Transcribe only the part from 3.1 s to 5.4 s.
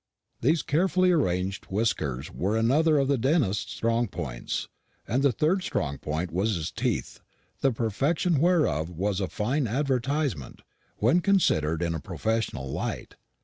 dentist's strong points; and the